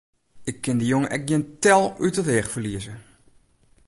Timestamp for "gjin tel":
1.27-1.83